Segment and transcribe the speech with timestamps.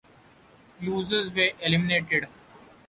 [0.81, 2.27] Losers were eliminated.